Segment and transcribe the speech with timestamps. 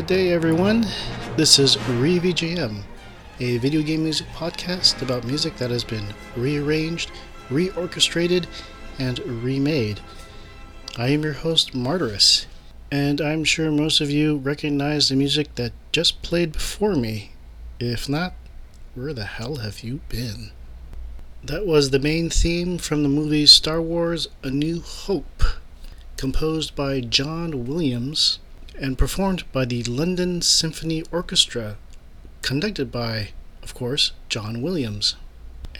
[0.00, 0.86] Good day, everyone.
[1.36, 2.84] This is ReVGM,
[3.38, 7.10] a video game music podcast about music that has been rearranged,
[7.50, 8.46] reorchestrated,
[8.98, 10.00] and remade.
[10.96, 12.46] I am your host, Martyrus,
[12.90, 17.32] and I'm sure most of you recognize the music that just played before me.
[17.78, 18.32] If not,
[18.94, 20.52] where the hell have you been?
[21.44, 25.42] That was the main theme from the movie Star Wars A New Hope,
[26.16, 28.38] composed by John Williams
[28.80, 31.76] and performed by the London Symphony Orchestra,
[32.40, 33.28] conducted by,
[33.62, 35.16] of course, John Williams.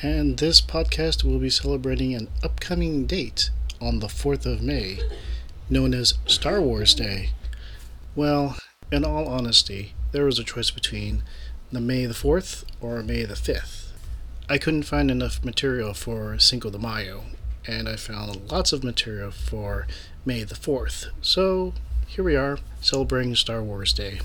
[0.02, 3.50] And this podcast will be celebrating an upcoming date
[3.80, 5.00] on the 4th of May,
[5.70, 7.30] known as Star Wars Day.
[8.14, 8.56] Well,
[8.92, 11.22] in all honesty, there was a choice between
[11.72, 13.92] the May the 4th or May the 5th.
[14.46, 17.22] I couldn't find enough material for Cinco de Mayo,
[17.66, 19.86] and I found lots of material for
[20.26, 21.72] May the 4th, so
[22.10, 24.20] here we are celebrating Star Wars Day.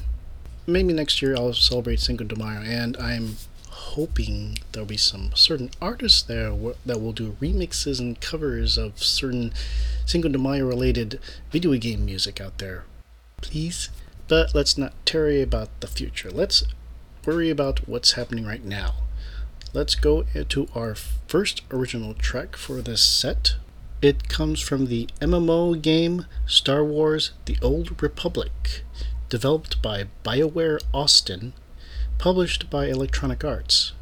[0.66, 3.36] Maybe next year I'll celebrate Cinco de Mayo, and I'm
[3.70, 6.50] hoping there'll be some certain artists there
[6.84, 9.54] that will do remixes and covers of certain
[10.04, 11.20] Cinco de Mayo related
[11.52, 12.86] video game music out there.
[13.42, 13.90] Please?
[14.28, 16.32] But let's not tarry about the future.
[16.32, 16.64] Let's
[17.24, 18.96] worry about what's happening right now.
[19.74, 23.58] Let's go into our first original track for this set,
[24.06, 28.84] it comes from the MMO game Star Wars The Old Republic,
[29.30, 31.54] developed by BioWare Austin,
[32.20, 33.94] published by Electronic Arts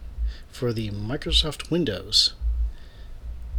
[0.50, 2.34] for the Microsoft Windows.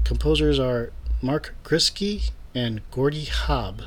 [0.05, 3.87] Composers are Mark Griskey and Gordy Haab.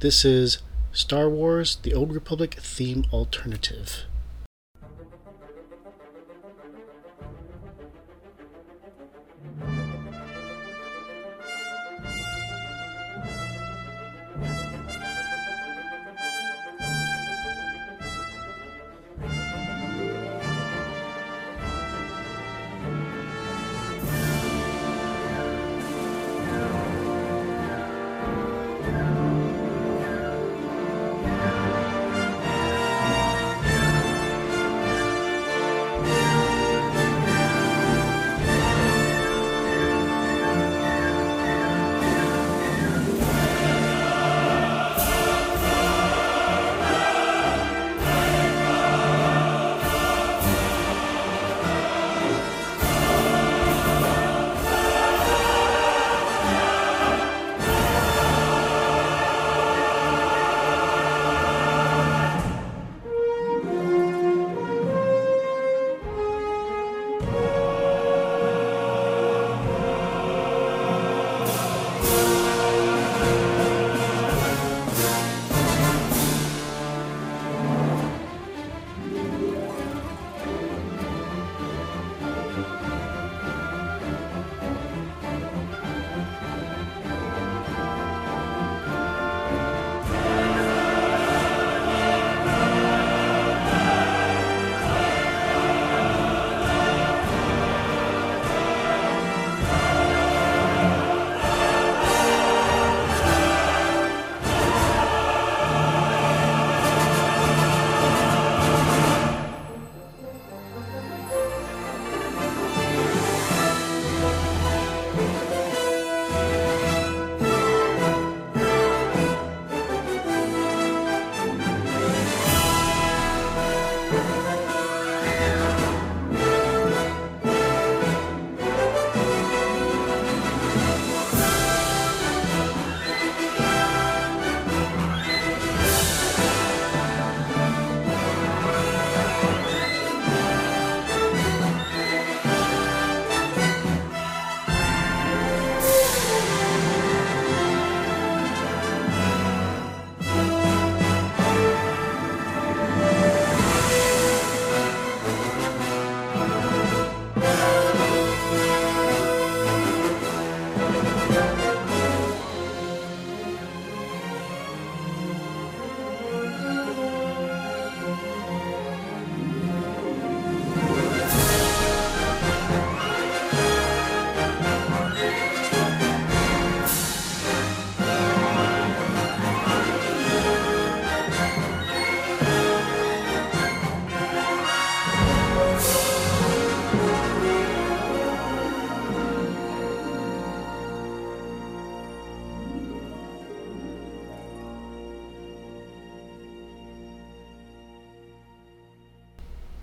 [0.00, 0.58] This is
[0.92, 4.04] Star Wars The Old Republic theme alternative.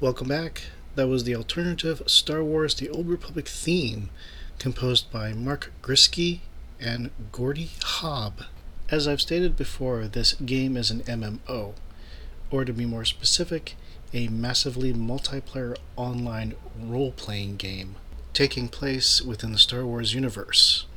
[0.02, 0.64] Welcome back.
[0.96, 4.10] That was the alternative Star Wars The Old Republic theme,
[4.58, 6.40] composed by Mark Griskey
[6.80, 7.70] and Gordy
[8.00, 8.48] Haab.
[8.90, 11.76] As I've stated before, this game is an MMO,
[12.50, 13.76] or to be more specific,
[14.12, 17.96] a massively multiplayer online role playing game
[18.34, 20.88] taking place within the Star Wars universe.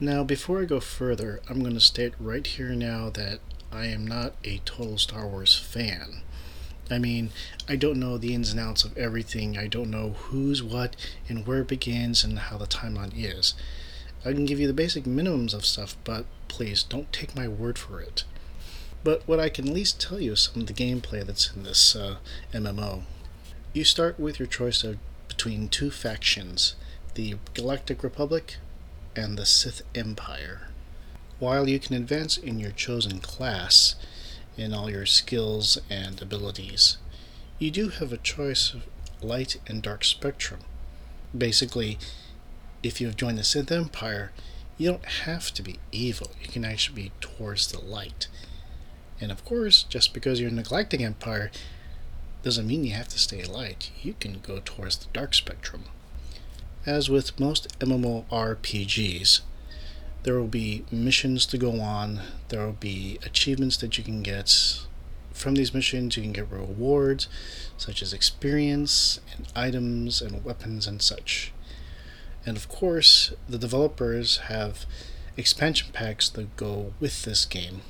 [0.00, 3.38] Now, before I go further, I'm going to state right here now that
[3.70, 6.22] I am not a total Star Wars fan.
[6.90, 7.30] I mean,
[7.68, 9.58] I don't know the ins and outs of everything.
[9.58, 10.94] I don't know who's what
[11.28, 13.54] and where it begins and how the timeline is.
[14.24, 17.78] I can give you the basic minimums of stuff, but please don't take my word
[17.78, 18.24] for it.
[19.04, 21.62] But what I can at least tell you is some of the gameplay that's in
[21.62, 22.16] this uh,
[22.52, 23.02] MMO.
[23.72, 24.98] You start with your choice of
[25.28, 26.74] between two factions
[27.14, 28.56] the Galactic Republic
[29.14, 30.68] and the Sith Empire.
[31.38, 33.94] While you can advance in your chosen class,
[34.56, 36.98] in all your skills and abilities.
[37.58, 38.86] You do have a choice of
[39.22, 40.60] light and dark spectrum.
[41.36, 41.98] Basically,
[42.82, 44.32] if you have joined the Sith Empire,
[44.78, 46.30] you don't have to be evil.
[46.42, 48.28] You can actually be towards the light.
[49.20, 51.50] And of course, just because you're the Galactic Empire
[52.42, 53.90] doesn't mean you have to stay light.
[54.02, 55.84] You can go towards the dark spectrum.
[56.84, 59.40] As with most MMORPGs,
[60.22, 64.80] there will be missions to go on, there will be achievements that you can get.
[65.32, 67.28] From these missions, you can get rewards
[67.76, 71.52] such as experience and items and weapons and such.
[72.44, 74.86] And of course, the developers have
[75.36, 77.82] expansion packs that go with this game.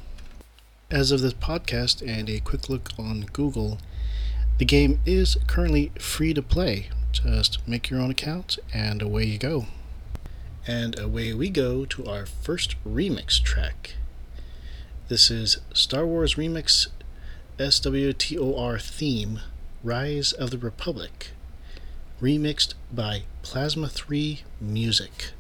[0.90, 3.78] As of this podcast and a quick look on Google,
[4.58, 6.88] the game is currently free to play.
[7.12, 9.66] Just make your own account and away you go.
[10.68, 13.94] And away we go to our first remix track.
[15.06, 16.88] This is Star Wars Remix
[17.56, 19.40] SWTOR theme
[19.84, 21.28] Rise of the Republic,
[22.20, 25.30] remixed by Plasma 3 Music.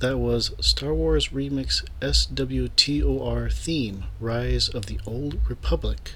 [0.00, 6.12] That was Star Wars Remix SWTOR Theme Rise of the Old Republic,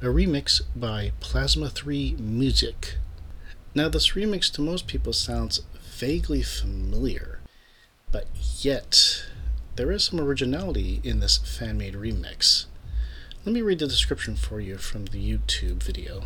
[0.00, 2.98] a remix by Plasma 3 Music.
[3.74, 5.62] Now, this remix to most people sounds
[5.98, 7.40] vaguely familiar,
[8.12, 8.28] but
[8.60, 9.24] yet
[9.74, 12.66] there is some originality in this fan made remix.
[13.44, 16.22] Let me read the description for you from the YouTube video.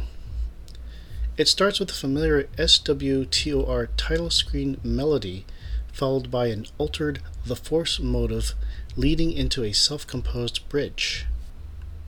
[1.39, 5.47] It starts with the familiar SWTOR title screen melody,
[5.93, 8.55] followed by an altered The Force motive
[8.97, 11.27] leading into a self composed bridge.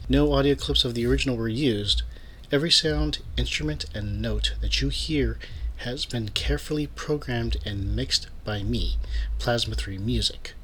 [0.09, 2.03] No audio clips of the original were used.
[2.51, 5.39] Every sound, instrument, and note that you hear
[5.79, 8.99] has been carefully programmed and mixed by me,
[9.39, 10.55] Plasma 3 Music.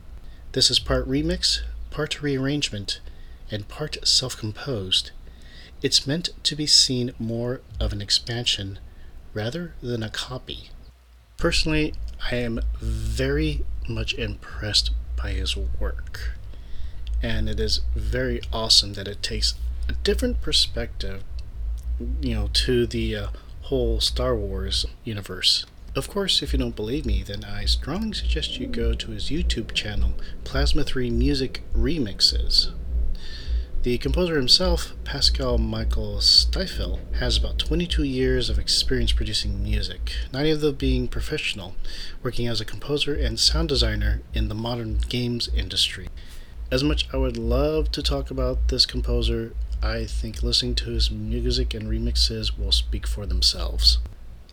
[0.53, 3.01] This is part remix, part rearrangement,
[3.51, 5.11] and part self composed,
[5.81, 8.81] it's meant to be seen more of an expansion
[9.33, 10.71] rather than a copy.
[11.37, 11.95] Personally,
[12.31, 16.33] I am very much impressed by his work,
[17.23, 19.55] and it is very awesome that it takes
[19.89, 21.25] a different perspective,
[22.21, 23.29] you know, to the uh,
[23.63, 25.65] whole Star Wars universe.
[25.97, 29.31] Of course, if you don't believe me, then I strongly suggest you go to his
[29.31, 30.13] YouTube channel,
[30.45, 32.73] Plasma 3 Music Remixes.
[33.85, 40.49] The composer himself, Pascal Michael Stiefel, has about 22 years of experience producing music, nine
[40.49, 41.77] of them being professional,
[42.21, 46.09] working as a composer and sound designer in the modern games industry.
[46.73, 51.13] As much I would love to talk about this composer, I think listening to his
[51.13, 53.99] music and remixes will speak for themselves.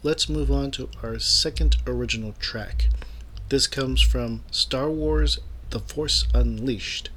[0.03, 2.89] Let's move on to our second original track.
[3.49, 5.39] This comes from Star Wars
[5.71, 7.09] The Force Unleashed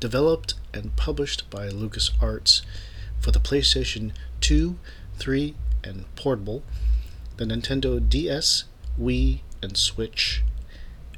[0.00, 2.62] developed and published by LucasArts
[3.20, 4.76] for the PlayStation 2,
[5.18, 5.54] 3,
[5.84, 6.62] and Portable,
[7.36, 8.64] the Nintendo DS,
[8.98, 10.42] Wii, and Switch,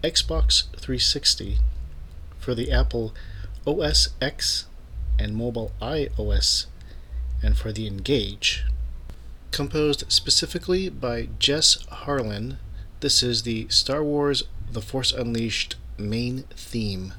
[0.03, 1.59] Xbox 360,
[2.39, 3.15] for the Apple
[3.67, 4.67] OS X
[5.19, 6.67] and mobile iOS,
[7.43, 8.65] and for the N-Gage.
[9.53, 12.57] Composed specifically by Jess Harlin,
[13.01, 17.15] this is the Star Wars The Force Unleashed main theme.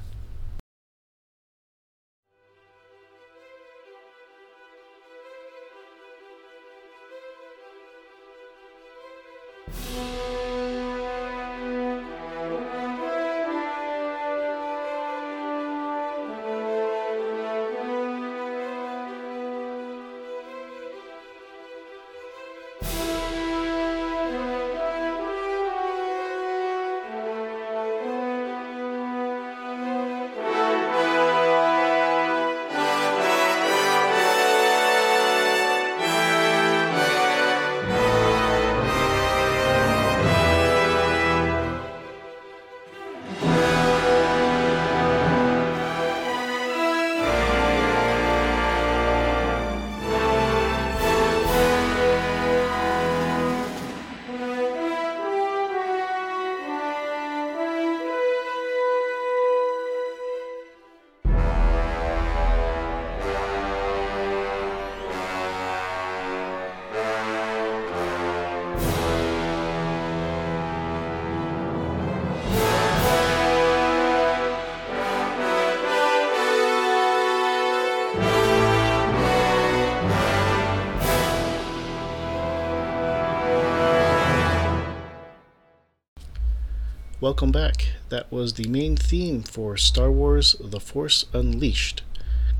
[87.24, 87.86] Welcome back.
[88.10, 92.02] That was the main theme for Star Wars The Force Unleashed,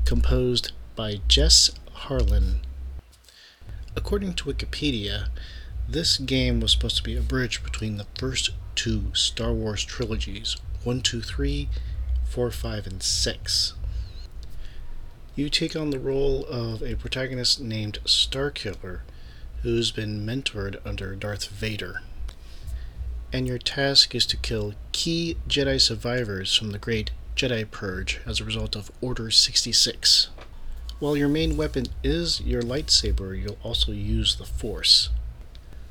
[0.05, 2.55] composed by Jess Harlin.
[3.95, 5.27] According to Wikipedia,
[5.87, 10.57] this game was supposed to be a bridge between the first two Star Wars trilogies
[10.83, 11.69] 1, 2, 3,
[12.27, 13.73] 4, 5, and 6.
[15.35, 19.01] You take on the role of a protagonist named Starkiller,
[19.61, 22.01] who's been mentored under Darth Vader
[23.31, 28.39] and your task is to kill key Jedi survivors from the Great Jedi Purge as
[28.39, 30.29] a result of Order 66.
[30.99, 35.09] While your main weapon is your lightsaber, you'll also use the Force.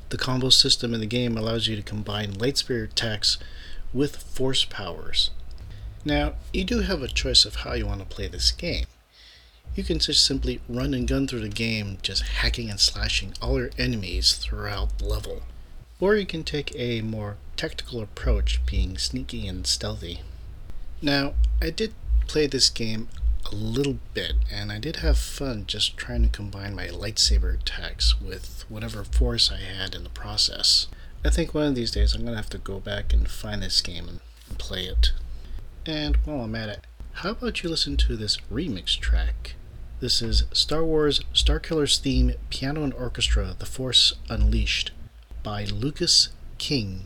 [0.09, 3.37] The combo system in the game allows you to combine lightsaber attacks
[3.93, 5.29] with Force powers.
[6.03, 8.85] Now, you do have a choice of how you want to play this game.
[9.75, 13.59] You can just simply run and gun through the game, just hacking and slashing all
[13.59, 15.43] your enemies throughout the level
[16.05, 20.21] or you can take a more tactical approach, being sneaky and stealthy.
[21.01, 21.95] Now, I did
[22.27, 23.07] play this game
[23.51, 28.21] a little bit, and I did have fun just trying to combine my lightsaber attacks
[28.21, 30.85] with whatever force I had in the process.
[31.23, 33.63] I think one of these days I'm going to have to go back and find
[33.63, 35.11] this game and play it.
[35.87, 36.81] And while I'm at it,
[37.13, 39.55] how about you listen to this remix track?
[40.01, 44.91] This is Star Wars Starkiller's theme piano and orchestra The Force Unleashed
[45.45, 47.05] by Lucas King.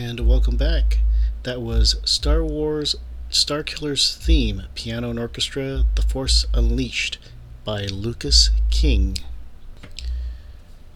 [0.00, 0.98] And welcome back.
[1.42, 2.94] That was Star Wars
[3.30, 7.18] Star Killer's theme, piano and orchestra, The Force Unleashed
[7.64, 9.18] by Lucas King.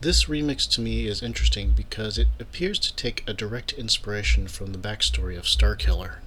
[0.00, 4.72] This remix to me is interesting because it appears to take a direct inspiration from
[4.72, 6.20] the backstory of Star Killer.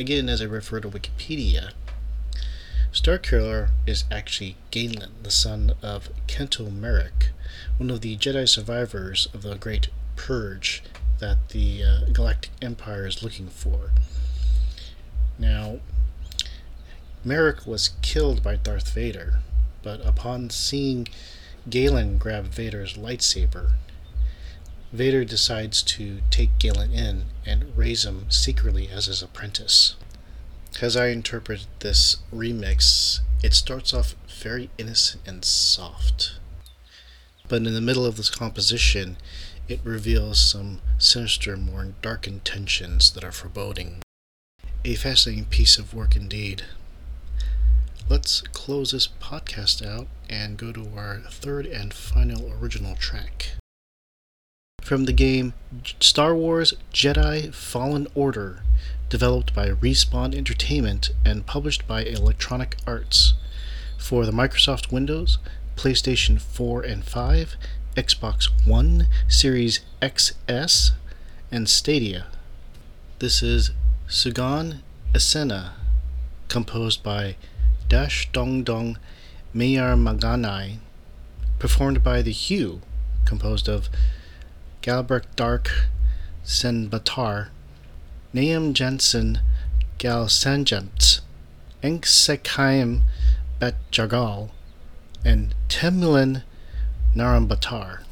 [0.00, 1.74] Again, as I refer to Wikipedia,
[2.90, 7.28] Star Killer is actually Galen, the son of Kento Marek,
[7.76, 10.82] one of the Jedi survivors of the Great Purge
[11.18, 13.90] that the uh, Galactic Empire is looking for.
[15.38, 15.78] Now,
[17.24, 19.40] Marek was killed by Darth Vader,
[19.82, 21.08] but upon seeing
[21.68, 23.72] Galen grab Vader's lightsaber,
[24.92, 29.96] Vader decides to take Galen in and raise him secretly as his apprentice.
[30.80, 36.36] As I interpret this remix, it starts off very innocent and soft.
[37.48, 39.16] But in the middle of this composition,
[39.68, 44.00] it reveals some sinister, more dark intentions that are foreboding.
[44.84, 46.64] A fascinating piece of work indeed.
[48.08, 53.50] Let's close this podcast out and go to our third and final original track.
[54.80, 55.52] From the game
[56.00, 58.62] Star Wars Jedi Fallen Order,
[59.10, 63.34] developed by Respawn Entertainment and published by Electronic Arts
[63.98, 65.36] for the Microsoft Windows,
[65.76, 67.56] PlayStation 4 and 5,
[67.98, 70.92] Xbox One, Series XS,
[71.50, 72.26] and Stadia.
[73.18, 73.72] This is
[74.06, 74.82] Sugaan
[75.12, 75.72] Essena,
[76.46, 77.34] composed by
[77.88, 78.98] Dash Dong Dong
[79.52, 80.76] Mayar Maganai,
[81.58, 82.82] performed by The HU,
[83.24, 83.88] composed of
[84.80, 85.88] Galbraith Dark
[86.44, 87.48] Senbatar,
[88.32, 89.40] Naam Jansen
[89.98, 91.20] Gal Sanjant,
[91.82, 93.00] Enksekhaim
[93.58, 94.50] Bet Jagal,
[95.24, 96.44] and Temlin
[97.18, 98.07] Narambatar.「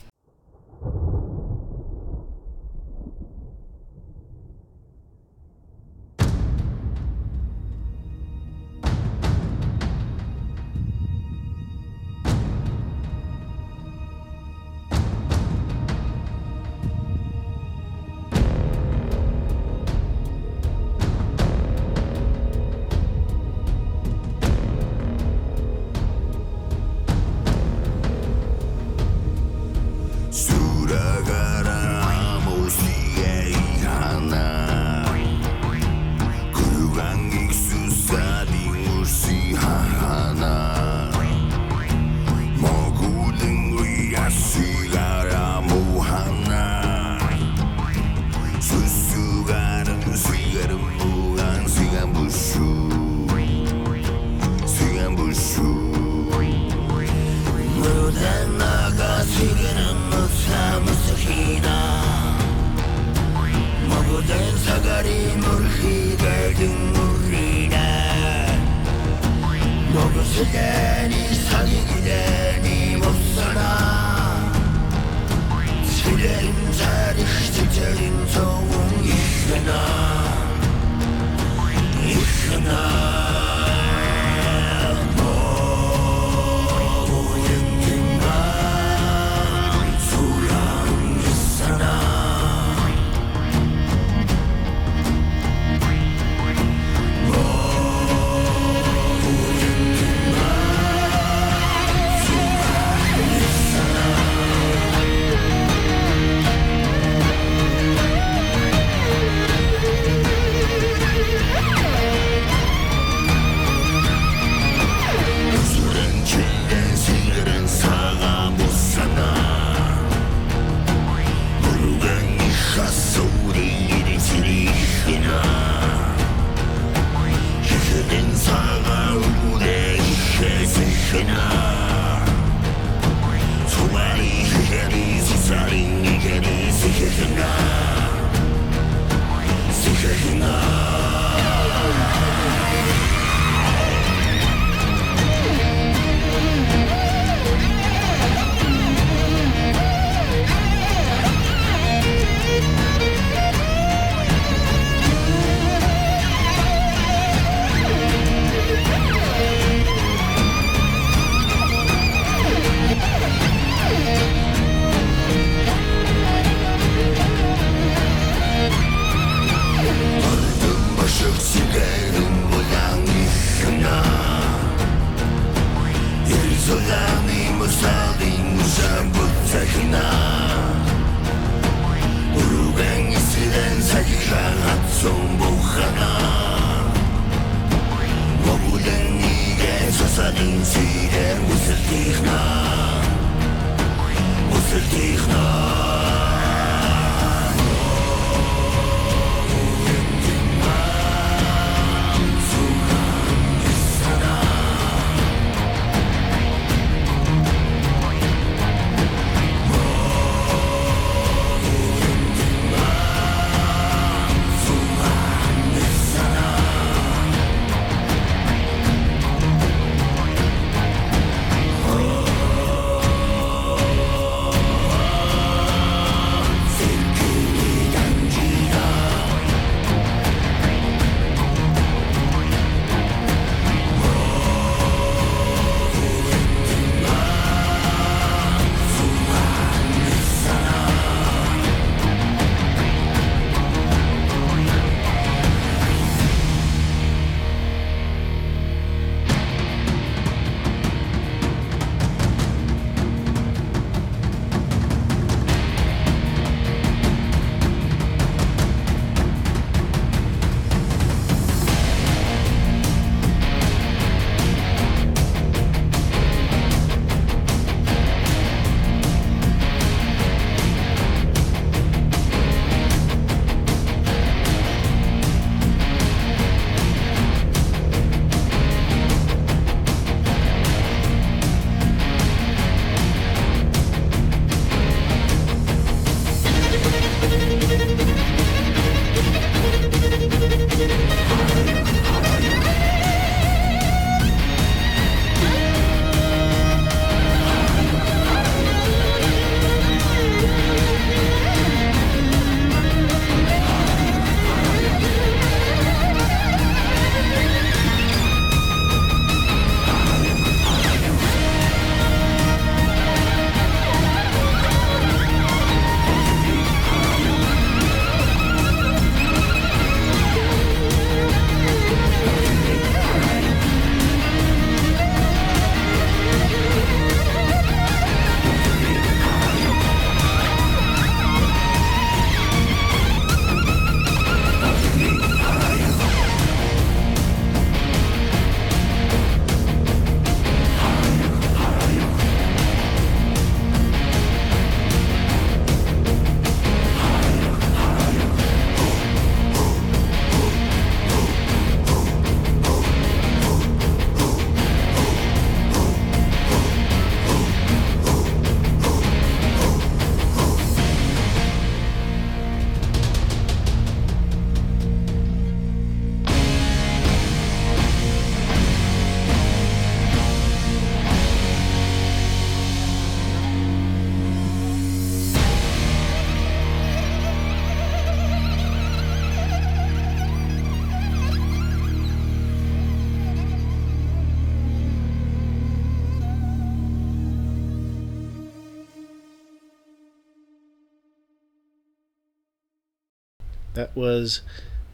[393.77, 394.41] That was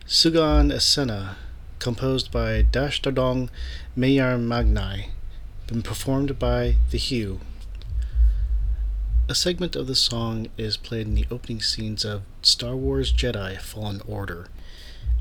[0.08, 1.36] Sugaan Essena,
[1.78, 3.48] composed by Dash Dardong
[3.96, 5.10] Mayar Magnai,
[5.68, 7.38] and performed by The HU.
[9.28, 13.56] A segment of the song is played in the opening scenes of Star Wars Jedi
[13.60, 14.48] Fallen Order,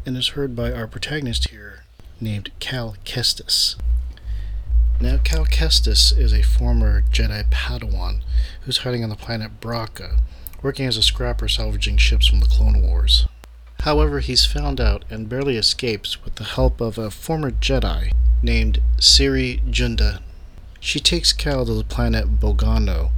[0.07, 1.83] and is heard by our protagonist here,
[2.19, 3.75] named Cal Kestis.
[4.99, 8.23] Now, Cal Kestis is a former Jedi Padawan
[8.61, 10.19] who's hiding on the planet Bracca,
[10.63, 13.27] working as a scrapper salvaging ships from the Clone Wars.
[13.81, 18.11] However, he's found out and barely escapes with the help of a former Jedi
[18.43, 20.21] named Cere Junda.
[20.79, 23.09] She takes Cal to the planet Bogano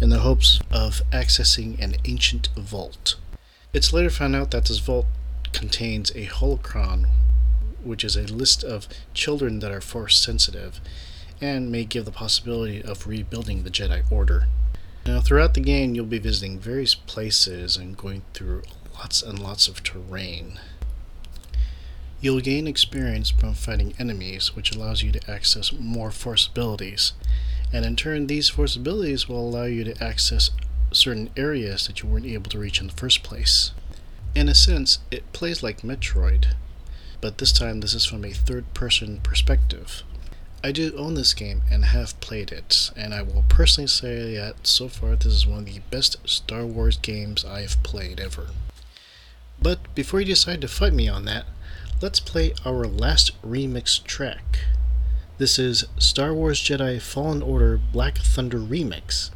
[0.00, 3.16] in the hopes of accessing an ancient vault.
[3.74, 5.04] It's later found out that this vault
[5.52, 7.08] contains a holocron,
[7.84, 10.80] which is a list of children that are force sensitive
[11.42, 14.46] and may give the possibility of rebuilding the Jedi Order.
[15.04, 18.62] Now, throughout the game, you'll be visiting various places and going through
[18.98, 20.58] lots and lots of terrain.
[22.20, 27.12] You'll gain experience from fighting enemies, which allows you to access more force abilities,
[27.72, 30.50] and in turn, these force abilities will allow you to access
[30.92, 33.72] certain areas that you weren't able to reach in the first place.
[34.34, 36.54] In a sense, it plays like Metroid,
[37.20, 40.02] but this time this is from a third person perspective.
[40.64, 44.66] I do own this game and have played it, and I will personally say that
[44.66, 48.48] so far this is one of the best Star Wars games I have played ever.
[49.60, 51.46] But before you decide to fight me on that,
[52.00, 54.60] let's play our last remix track.
[55.38, 59.30] This is Star Wars Jedi Fallen Order Black Thunder Remix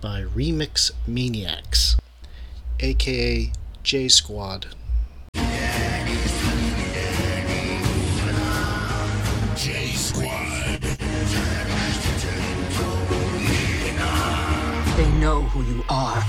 [0.00, 1.96] by Remix Maniacs,
[2.80, 4.66] aka J Squad.
[14.96, 16.22] They know who you are.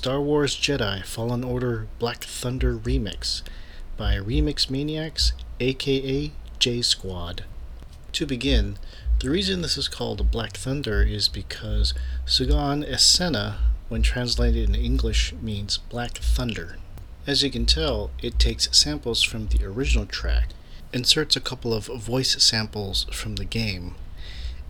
[0.00, 3.42] Star Wars Jedi Fallen Order Black Thunder Remix
[3.98, 7.44] by Remix Maniacs, aka J Squad.
[8.12, 8.78] To begin,
[9.18, 11.92] the reason this is called Black Thunder is because
[12.24, 13.58] Sugaan Essena,
[13.90, 16.78] when translated in English, means Black Thunder.
[17.26, 20.48] As you can tell, it takes samples from the original track,
[20.94, 23.96] inserts a couple of voice samples from the game,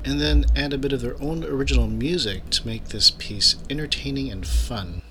[0.04, 4.28] and then add a bit of their own original music to make this piece entertaining
[4.28, 5.02] and fun.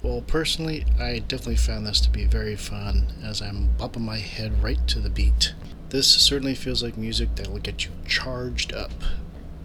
[0.00, 4.62] Well, personally, I definitely found this to be very fun as I'm bopping my head
[4.62, 5.54] right to the beat.
[5.88, 8.92] This certainly feels like music that will get you charged up.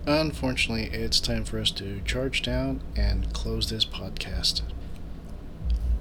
[0.08, 4.64] Unfortunately, it's time for us to charge down and close this podcast.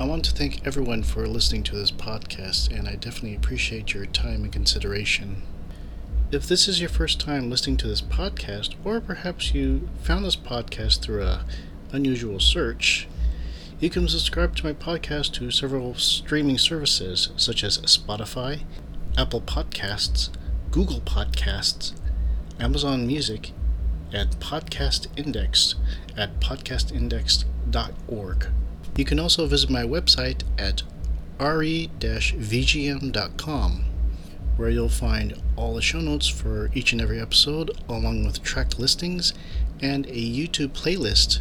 [0.00, 4.06] I want to thank everyone for listening to this podcast, and I definitely appreciate your
[4.06, 5.42] time and consideration.
[6.30, 10.36] If this is your first time listening to this podcast, or perhaps you found this
[10.36, 11.44] podcast through a
[11.92, 13.06] unusual search,
[13.82, 18.60] you can subscribe to my podcast to several streaming services such as Spotify,
[19.18, 20.28] Apple Podcasts,
[20.70, 21.92] Google Podcasts,
[22.60, 23.50] Amazon Music,
[24.12, 25.74] and Podcast Index
[26.16, 28.46] at podcastindex.org.
[28.94, 30.84] You can also visit my website at
[31.40, 31.90] re-vgm.com
[34.56, 38.78] where you'll find all the show notes for each and every episode, along with track
[38.78, 39.34] listings
[39.80, 41.40] and a YouTube playlist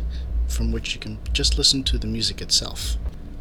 [0.51, 2.97] from which you can just listen to the music itself.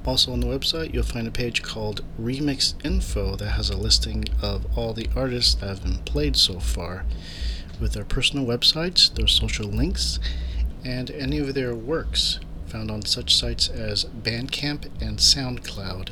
[0.07, 4.25] Also on the website, you'll find a page called Remix Info that has a listing
[4.41, 7.05] of all the artists that have been played so far,
[7.79, 10.19] with their personal websites, their social links,
[10.85, 16.11] and any of their works found on such sites as Bandcamp and SoundCloud.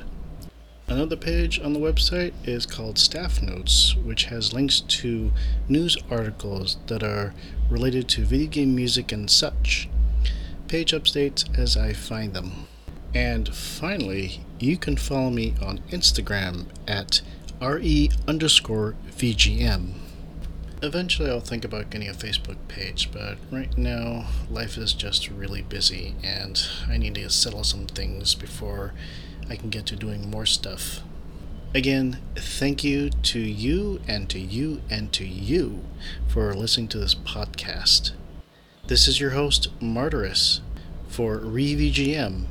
[0.88, 5.32] Another page on the website is called Staff Notes, which has links to
[5.68, 7.34] news articles that are
[7.70, 9.88] related to video game music and such.
[10.68, 12.66] Page updates as I find them.
[13.14, 17.22] And finally, you can follow me on Instagram at
[17.58, 19.94] re underscore VGM.
[20.82, 25.62] Eventually, I'll think about getting a Facebook page, but right now, life is just really
[25.62, 28.92] busy, and I need to settle some things before
[29.48, 31.00] I can get to doing more stuff.
[31.74, 35.82] Again, thank you to you and to you and to you
[36.28, 38.12] for listening to this podcast.
[38.88, 40.62] This is your host, Martyrus,
[41.10, 42.46] for ReVGM,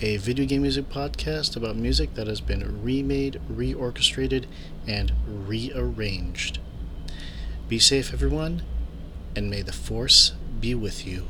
[0.00, 4.46] a video game music podcast about music that has been remade, reorchestrated,
[4.86, 6.58] and rearranged.
[7.68, 8.62] Be safe, everyone,
[9.36, 11.26] and may the Force be with you.